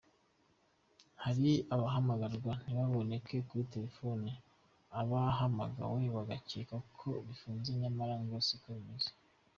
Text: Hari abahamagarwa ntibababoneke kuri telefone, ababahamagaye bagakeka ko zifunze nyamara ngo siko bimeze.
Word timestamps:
Hari 1.23 1.51
abahamagarwa 1.75 2.51
ntibababoneke 2.61 3.35
kuri 3.47 3.63
telefone, 3.73 4.29
ababahamagaye 4.99 6.05
bagakeka 6.15 6.75
ko 6.99 7.09
zifunze 7.25 7.69
nyamara 7.81 8.15
ngo 8.21 8.35
siko 8.47 8.67
bimeze. 8.77 9.09